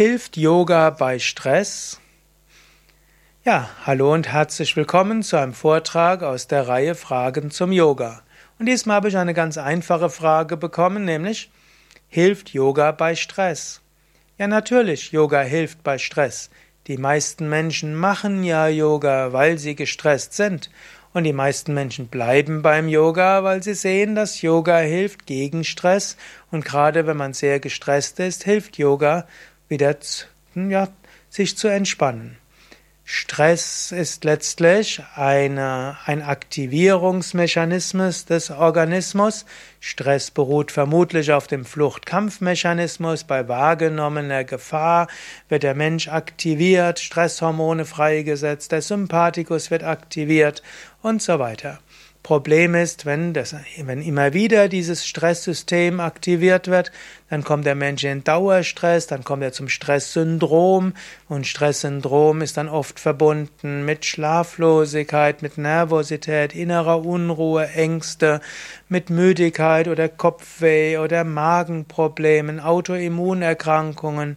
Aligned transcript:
Hilft 0.00 0.38
Yoga 0.38 0.88
bei 0.88 1.18
Stress? 1.18 2.00
Ja, 3.44 3.68
hallo 3.84 4.14
und 4.14 4.28
herzlich 4.32 4.74
willkommen 4.74 5.22
zu 5.22 5.36
einem 5.36 5.52
Vortrag 5.52 6.22
aus 6.22 6.46
der 6.46 6.66
Reihe 6.66 6.94
Fragen 6.94 7.50
zum 7.50 7.70
Yoga. 7.70 8.22
Und 8.58 8.64
diesmal 8.64 8.96
habe 8.96 9.08
ich 9.08 9.18
eine 9.18 9.34
ganz 9.34 9.58
einfache 9.58 10.08
Frage 10.08 10.56
bekommen, 10.56 11.04
nämlich 11.04 11.50
Hilft 12.08 12.54
Yoga 12.54 12.92
bei 12.92 13.14
Stress? 13.14 13.82
Ja, 14.38 14.46
natürlich, 14.46 15.12
Yoga 15.12 15.42
hilft 15.42 15.82
bei 15.82 15.98
Stress. 15.98 16.48
Die 16.86 16.96
meisten 16.96 17.50
Menschen 17.50 17.94
machen 17.94 18.42
ja 18.42 18.68
Yoga, 18.68 19.34
weil 19.34 19.58
sie 19.58 19.76
gestresst 19.76 20.32
sind. 20.32 20.70
Und 21.12 21.24
die 21.24 21.34
meisten 21.34 21.74
Menschen 21.74 22.06
bleiben 22.06 22.62
beim 22.62 22.88
Yoga, 22.88 23.44
weil 23.44 23.62
sie 23.62 23.74
sehen, 23.74 24.14
dass 24.14 24.40
Yoga 24.40 24.78
hilft 24.78 25.26
gegen 25.26 25.62
Stress. 25.62 26.16
Und 26.50 26.64
gerade 26.64 27.06
wenn 27.06 27.18
man 27.18 27.34
sehr 27.34 27.60
gestresst 27.60 28.18
ist, 28.18 28.44
hilft 28.44 28.78
Yoga, 28.78 29.26
wieder 29.70 29.96
ja, 30.54 30.88
sich 31.30 31.56
zu 31.56 31.68
entspannen. 31.68 32.36
Stress 33.12 33.90
ist 33.90 34.22
letztlich 34.22 35.02
eine, 35.16 35.98
ein 36.04 36.22
Aktivierungsmechanismus 36.22 38.24
des 38.24 38.52
Organismus. 38.52 39.46
Stress 39.80 40.30
beruht 40.30 40.70
vermutlich 40.70 41.32
auf 41.32 41.48
dem 41.48 41.64
Fluchtkampfmechanismus. 41.64 43.24
Bei 43.24 43.48
wahrgenommener 43.48 44.44
Gefahr 44.44 45.08
wird 45.48 45.64
der 45.64 45.74
Mensch 45.74 46.06
aktiviert, 46.06 47.00
Stresshormone 47.00 47.84
freigesetzt, 47.84 48.70
der 48.70 48.82
Sympathikus 48.82 49.72
wird 49.72 49.82
aktiviert 49.82 50.62
und 51.02 51.20
so 51.20 51.40
weiter. 51.40 51.80
Problem 52.22 52.74
ist, 52.74 53.06
wenn, 53.06 53.32
das, 53.32 53.56
wenn 53.82 54.02
immer 54.02 54.34
wieder 54.34 54.68
dieses 54.68 55.06
Stresssystem 55.06 56.00
aktiviert 56.00 56.68
wird, 56.68 56.92
dann 57.30 57.44
kommt 57.44 57.64
der 57.64 57.74
Mensch 57.74 58.04
in 58.04 58.24
Dauerstress, 58.24 59.06
dann 59.06 59.24
kommt 59.24 59.42
er 59.42 59.52
zum 59.52 59.70
Stresssyndrom 59.70 60.92
und 61.28 61.46
Stresssyndrom 61.46 62.42
ist 62.42 62.58
dann 62.58 62.68
oft 62.68 63.00
verbunden 63.00 63.86
mit 63.86 64.04
Schlaflosigkeit, 64.04 65.40
mit 65.40 65.56
Nervosität, 65.56 66.54
innerer 66.54 67.04
Unruhe, 67.04 67.66
Ängste, 67.68 68.40
mit 68.88 69.08
Müdigkeit 69.08 69.88
oder 69.88 70.08
Kopfweh 70.08 70.98
oder 70.98 71.24
Magenproblemen, 71.24 72.60
Autoimmunerkrankungen 72.60 74.36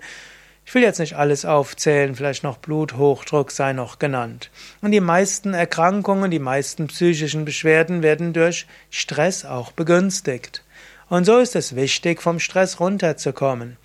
ich 0.66 0.74
will 0.74 0.82
jetzt 0.82 1.00
nicht 1.00 1.16
alles 1.16 1.46
aufzählen, 1.46 2.16
vielleicht 2.16 2.44
noch 2.44 2.58
Bluthochdruck 2.58 3.52
sei 3.52 3.74
noch 3.74 4.00
genannt. 4.00 4.50
Und 4.82 4.92
die 4.92 5.02
meisten 5.02 5.54
Erkrankungen, 5.54 6.32
die 6.32 6.40
meisten 6.40 6.88
psychischen 6.88 7.46
Beschwerden 7.46 8.02
werden 8.02 8.34
durch 8.34 8.66
Stress 8.90 9.46
auch 9.46 9.72
begünstigt. 9.72 10.64
Und 11.10 11.26
so 11.26 11.38
ist 11.38 11.56
es 11.56 11.76
wichtig, 11.76 12.22
vom 12.22 12.40
Stress 12.40 12.80
runterzukommen. 12.80 13.78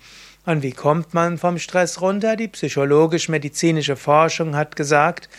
Und 0.45 0.63
wie 0.63 0.71
kommt 0.71 1.13
man 1.13 1.37
vom 1.37 1.59
Stress 1.59 2.01
runter? 2.01 2.35
Die 2.35 2.47
psychologisch-medizinische 2.47 3.95
Forschung 3.95 4.55
hat 4.55 4.75
gesagt, 4.75 5.29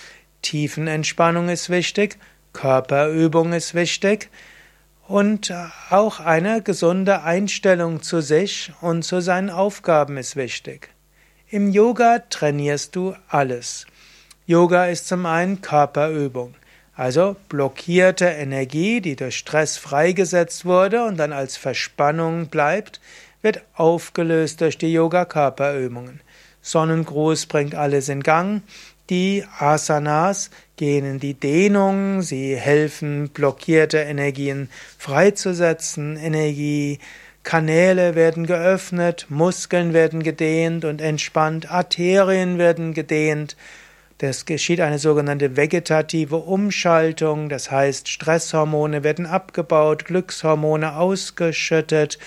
Tiefenentspannung 0.42 1.48
ist 1.48 1.70
wichtig, 1.70 2.18
Körperübung 2.52 3.52
ist 3.52 3.74
wichtig 3.74 4.30
und 5.08 5.52
auch 5.90 6.20
eine 6.20 6.62
gesunde 6.62 7.22
Einstellung 7.22 8.02
zu 8.02 8.20
sich 8.20 8.72
und 8.80 9.02
zu 9.02 9.20
seinen 9.20 9.50
Aufgaben 9.50 10.16
ist 10.16 10.36
wichtig. 10.36 10.90
Im 11.52 11.72
Yoga 11.72 12.20
trainierst 12.30 12.94
du 12.94 13.16
alles. 13.26 13.84
Yoga 14.46 14.86
ist 14.86 15.08
zum 15.08 15.26
einen 15.26 15.60
Körperübung, 15.60 16.54
also 16.94 17.34
blockierte 17.48 18.26
Energie, 18.26 19.00
die 19.00 19.16
durch 19.16 19.38
Stress 19.38 19.76
freigesetzt 19.76 20.64
wurde 20.64 21.04
und 21.04 21.16
dann 21.16 21.32
als 21.32 21.56
Verspannung 21.56 22.46
bleibt, 22.46 23.00
wird 23.42 23.62
aufgelöst 23.74 24.60
durch 24.60 24.78
die 24.78 24.92
Yoga-Körperübungen. 24.92 26.20
Sonnengruß 26.62 27.46
bringt 27.46 27.74
alles 27.74 28.08
in 28.08 28.22
Gang. 28.22 28.62
Die 29.08 29.44
Asanas 29.58 30.50
gehen 30.76 31.04
in 31.04 31.18
die 31.18 31.34
Dehnung, 31.34 32.22
sie 32.22 32.54
helfen, 32.54 33.28
blockierte 33.30 33.98
Energien 33.98 34.70
freizusetzen, 34.98 36.16
Energie 36.16 37.00
Kanäle 37.42 38.14
werden 38.14 38.46
geöffnet, 38.46 39.26
Muskeln 39.28 39.92
werden 39.92 40.22
gedehnt 40.22 40.84
und 40.84 41.00
entspannt, 41.00 41.70
Arterien 41.70 42.58
werden 42.58 42.92
gedehnt. 42.94 43.56
Das 44.18 44.44
geschieht 44.44 44.80
eine 44.80 44.98
sogenannte 44.98 45.56
vegetative 45.56 46.36
Umschaltung, 46.36 47.48
das 47.48 47.70
heißt 47.70 48.08
Stresshormone 48.08 49.02
werden 49.02 49.24
abgebaut, 49.24 50.04
Glückshormone 50.04 50.96
ausgeschüttet, 50.96 52.18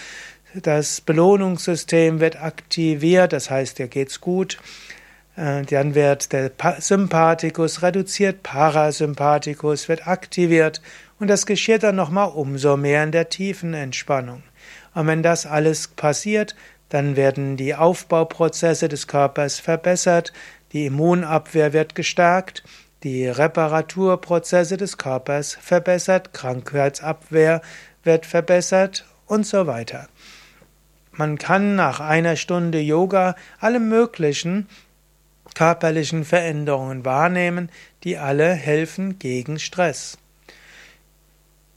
das 0.56 1.02
Belohnungssystem 1.02 2.19
wird 2.19 2.40
aktiviert, 2.40 3.34
das 3.34 3.50
heißt, 3.50 3.79
dir 3.79 3.88
geht's 3.88 4.22
gut. 4.22 4.59
Äh, 5.35 5.63
dann 5.63 5.96
wird 5.96 6.31
der 6.31 6.52
Sympathikus 6.79 7.81
reduziert, 7.81 8.44
Parasympathikus 8.44 9.90
wird 9.90 10.07
aktiviert 10.07 10.81
und 11.19 11.28
das 11.28 11.46
geschieht 11.47 11.81
dann 11.84 11.96
nochmal 11.96 12.29
umso 12.29 12.78
mehr 12.78 13.03
in 13.03 13.12
der 13.12 13.29
tiefen 13.29 13.73
Entspannung. 13.73 14.44
Und 14.94 15.08
wenn 15.08 15.24
das 15.24 15.46
alles 15.46 15.88
passiert, 15.88 16.56
dann 16.90 17.16
werden 17.16 17.58
die 17.58 17.76
Aufbauprozesse 17.76 18.88
des 18.88 19.08
Körpers 19.08 19.59
verbessert, 19.59 20.31
die 20.74 20.86
Immunabwehr 20.86 21.74
wird 21.74 21.96
gestärkt, 21.96 22.64
die 23.03 23.28
Reparaturprozesse 23.28 24.78
des 24.78 24.98
Körpers 24.98 25.58
verbessert, 25.59 26.34
Krankheitsabwehr 26.34 27.62
wird 28.03 28.26
verbessert 28.26 29.06
und 29.26 29.46
so 29.46 29.68
weiter. 29.68 30.08
Man 31.12 31.38
kann 31.38 31.76
nach 31.76 32.00
einer 32.00 32.36
Stunde 32.36 32.80
Yoga 32.80 33.36
alle 33.59 33.80
möglichen 33.80 34.68
körperlichen 35.53 36.26
Veränderungen 36.26 37.06
wahrnehmen, 37.06 37.70
die 38.03 38.18
alle 38.18 38.53
helfen 38.53 39.20
gegen 39.20 39.59
Stress. 39.59 40.18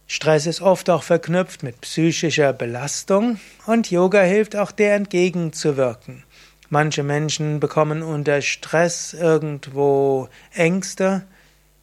Stress 0.09 0.47
ist 0.47 0.61
oft 0.61 0.89
auch 0.89 1.03
verknüpft 1.03 1.65
mit 1.65 1.81
psychischer 1.81 2.53
Belastung 2.53 3.41
und 3.67 3.91
Yoga 3.91 4.23
hilft 4.23 4.55
auch 4.55 4.71
der 4.71 4.95
entgegenzuwirken. 4.95 6.23
Manche 6.71 7.03
Menschen 7.03 7.59
bekommen 7.59 8.03
unter 8.03 8.41
Stress 8.41 9.15
irgendwo 9.15 10.29
Ängste. 10.55 11.23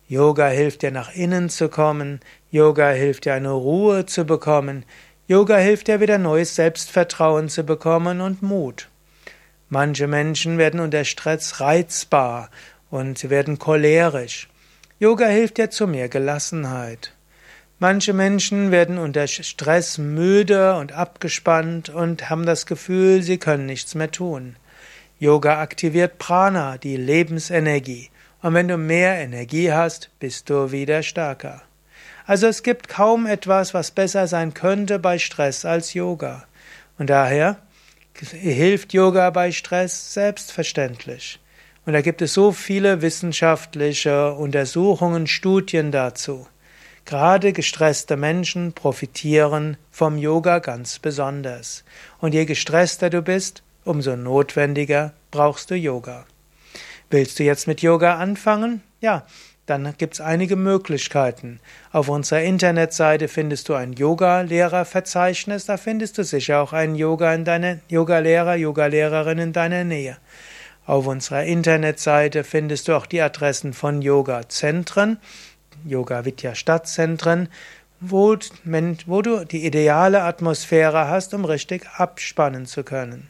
Yoga 0.08 0.48
hilft 0.48 0.84
dir 0.84 0.92
nach 0.92 1.14
innen 1.14 1.50
zu 1.50 1.68
kommen. 1.68 2.22
Yoga 2.50 2.92
hilft 2.92 3.26
dir 3.26 3.34
eine 3.34 3.52
Ruhe 3.52 4.06
zu 4.06 4.26
bekommen. 4.26 4.86
Yoga 5.28 5.58
hilft 5.58 5.88
dir 5.88 6.00
wieder 6.00 6.18
neues 6.18 6.56
Selbstvertrauen 6.56 7.50
zu 7.50 7.64
bekommen 7.64 8.22
und 8.22 8.42
Mut. 8.42 8.90
Manche 9.70 10.08
Menschen 10.08 10.58
werden 10.58 10.80
unter 10.80 11.04
Stress 11.04 11.60
reizbar 11.60 12.50
und 12.90 13.18
sie 13.18 13.30
werden 13.30 13.60
cholerisch. 13.60 14.48
Yoga 15.00 15.26
hilft 15.26 15.58
dir 15.58 15.70
zu 15.70 15.88
mehr 15.88 16.10
Gelassenheit. 16.10 17.14
Manche 17.84 18.14
Menschen 18.14 18.72
werden 18.72 18.98
unter 18.98 19.28
Stress 19.28 19.98
müde 19.98 20.78
und 20.78 20.94
abgespannt 20.94 21.90
und 21.90 22.30
haben 22.30 22.46
das 22.46 22.66
Gefühl, 22.66 23.24
sie 23.24 23.38
können 23.38 23.66
nichts 23.66 23.94
mehr 23.94 24.10
tun. 24.10 24.56
Yoga 25.20 25.60
aktiviert 25.60 26.18
Prana, 26.18 26.78
die 26.78 26.96
Lebensenergie. 26.96 28.10
Und 28.42 28.54
wenn 28.54 28.70
du 28.70 28.78
mehr 28.78 29.18
Energie 29.18 29.74
hast, 29.74 30.12
bist 30.20 30.50
du 30.50 30.72
wieder 30.72 31.04
stärker. 31.04 31.62
Also 32.26 32.48
es 32.48 32.64
gibt 32.64 32.88
kaum 32.88 33.26
etwas, 33.26 33.74
was 33.74 33.92
besser 33.92 34.28
sein 34.28 34.54
könnte 34.54 34.98
bei 34.98 35.20
Stress 35.20 35.66
als 35.66 35.94
Yoga. 35.94 36.46
Und 36.98 37.10
daher 37.10 37.58
hilft 38.16 38.94
Yoga 38.94 39.30
bei 39.32 39.52
Stress 39.52 40.14
selbstverständlich. 40.14 41.38
Und 41.86 41.92
da 41.92 42.00
gibt 42.00 42.22
es 42.22 42.34
so 42.34 42.54
viele 42.54 43.02
wissenschaftliche 43.02 44.36
Untersuchungen, 44.36 45.28
Studien 45.28 45.92
dazu. 45.92 46.48
Gerade 47.06 47.52
gestresste 47.52 48.16
Menschen 48.16 48.74
profitieren 48.74 49.78
vom 49.91 50.18
Yoga 50.18 50.59
ganz 50.59 51.00
besonders. 51.00 51.84
Und 52.19 52.34
je 52.34 52.46
gestresster 52.46 53.09
du 53.09 53.22
bist, 53.22 53.62
umso 53.84 54.16
notwendiger 54.16 55.13
brauchst 55.30 55.69
du 55.69 55.75
Yoga. 55.75 56.25
Willst 57.10 57.38
du 57.39 57.44
jetzt 57.44 57.68
mit 57.68 57.81
Yoga 57.81 58.16
anfangen? 58.16 58.81
Ja, 59.01 59.25
dann 59.66 59.94
gibt 59.98 60.16
es 60.16 60.22
einige 60.22 60.56
Möglichkeiten. 60.56 61.60
Auf 61.92 62.10
unserer 62.10 62.42
Internetseite 62.42 63.28
findest 63.28 63.69
du 63.69 63.75
ein 63.75 63.94
Yoga-Lehrerverzeichnis, 63.94 65.66
da 65.66 65.78
findest 65.78 66.18
du 66.18 66.24
sicher 66.24 66.62
auch 66.62 66.74
einen 66.74 66.95
Yoga 66.95 67.33
in 67.33 67.45
deiner 67.45 67.80
Yoga-Lehrer, 67.88 68.56
Yoga-Lehrerin 68.56 69.39
in 69.39 69.54
deiner 69.54 69.83
Nähe. 69.83 70.18
Auf 70.86 71.07
unserer 71.07 71.45
Internetseite 71.45 72.44
findest 72.44 72.89
du 72.89 72.98
auch 72.98 73.06
die 73.06 73.22
Adressen 73.22 73.72
von 73.72 74.01
Yoga-Zentren 74.01 75.18
Yoga 75.86 76.25
Vidya 76.25 76.56
Stadtzentren, 76.56 77.50
wo, 78.00 78.36
wo 79.06 79.22
du 79.22 79.46
die 79.46 79.66
ideale 79.66 80.24
Atmosphäre 80.24 81.08
hast, 81.08 81.34
um 81.34 81.46
richtig 81.46 81.88
abspannen 81.98 82.66
zu 82.66 82.84
können. 82.84 83.30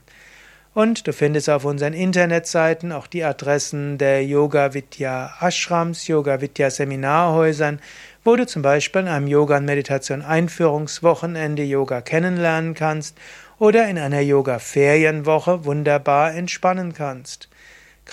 Und 0.73 1.05
du 1.05 1.13
findest 1.13 1.51
auf 1.51 1.65
unseren 1.65 1.93
Internetseiten 1.93 2.91
auch 2.91 3.05
die 3.05 3.23
Adressen 3.23 3.99
der 3.99 4.25
Yoga 4.25 4.73
Vidya 4.73 5.31
Ashrams, 5.39 6.07
Yoga 6.07 6.41
Vidya 6.41 6.71
Seminarhäusern, 6.71 7.79
wo 8.23 8.35
du 8.35 8.47
zum 8.47 8.63
Beispiel 8.63 9.01
an 9.01 9.07
einem 9.07 9.27
Yoga- 9.27 9.57
und 9.57 9.65
Meditation-Einführungswochenende 9.65 11.63
Yoga 11.63 12.01
kennenlernen 12.01 12.73
kannst 12.73 13.15
oder 13.59 13.87
in 13.87 13.99
einer 13.99 14.21
Yoga-Ferienwoche 14.21 15.63
wunderbar 15.65 16.33
entspannen 16.33 16.93
kannst. 16.93 17.49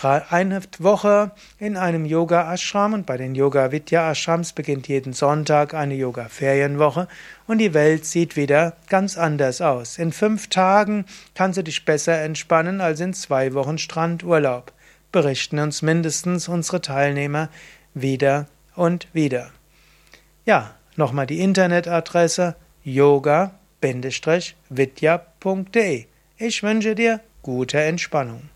Eine 0.02 0.62
Woche 0.78 1.32
in 1.58 1.76
einem 1.76 2.06
Yoga-Ashram 2.06 2.94
und 2.94 3.04
bei 3.04 3.18
den 3.18 3.34
Yoga-Vidya-Ashrams 3.34 4.54
beginnt 4.54 4.88
jeden 4.88 5.12
Sonntag 5.12 5.74
eine 5.74 5.94
Yoga-Ferienwoche 5.94 7.06
und 7.46 7.58
die 7.58 7.74
Welt 7.74 8.06
sieht 8.06 8.34
wieder 8.34 8.76
ganz 8.88 9.18
anders 9.18 9.60
aus. 9.60 9.98
In 9.98 10.12
fünf 10.12 10.48
Tagen 10.48 11.04
kannst 11.34 11.58
du 11.58 11.64
dich 11.64 11.84
besser 11.84 12.18
entspannen 12.22 12.80
als 12.80 13.00
in 13.00 13.12
zwei 13.12 13.52
Wochen 13.52 13.76
Strandurlaub. 13.76 14.72
Berichten 15.12 15.58
uns 15.58 15.82
mindestens 15.82 16.48
unsere 16.48 16.80
Teilnehmer 16.80 17.50
wieder 17.92 18.46
und 18.76 19.06
wieder. 19.12 19.50
Ja, 20.46 20.74
nochmal 20.96 21.26
die 21.26 21.40
Internetadresse 21.40 22.56
yoga-vidya.de. 22.84 23.54
Ich 26.38 26.62
wünsche 26.62 26.94
dir 26.94 27.20
gute 27.42 27.80
Entspannung. 27.80 28.48